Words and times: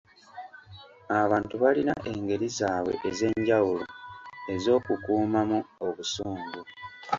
Abantu 1.21 1.53
balina 1.63 1.93
engeri 2.11 2.47
zaabwe 2.57 2.93
ez'enjawulo 3.09 3.85
ez'okukuuma 4.53 5.41
mu 5.49 5.59
obusungu. 5.87 6.61